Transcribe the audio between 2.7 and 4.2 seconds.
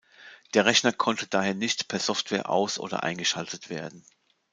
oder eingeschaltet werden.